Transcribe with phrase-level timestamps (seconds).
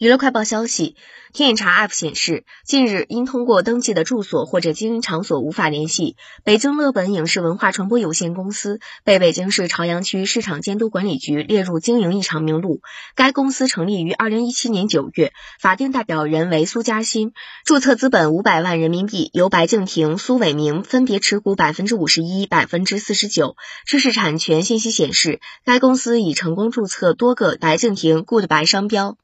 [0.00, 0.96] 娱乐快报消息，
[1.34, 12.80] 天眼查 app 显示，近日因通过登记的住所或者经营场所无法联系，北京乐本影视文化传播有限公司被北京市朝阳区市场监督管理局列入经营异常名录。
[13.14, 17.34] 该公司成立于二零一七年九月，法定代表人为苏嘉欣，
[17.66, 23.54] 注册资本五百万人民币，由白敬亭、苏伟明分别持股百分之五十一、百分之四十九。
[23.84, 29.18] 知识产权信息显示，该公司已成功注册多个白敬亭 good 白商标。